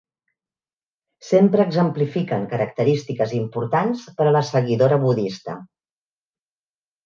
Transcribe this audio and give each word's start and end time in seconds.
Sempre 1.31 1.65
exemplifiquen 1.65 2.47
característiques 2.55 3.37
importants 3.43 4.09
per 4.19 4.29
a 4.31 4.35
la 4.39 4.45
seguidora 4.51 5.01
budista. 5.07 5.61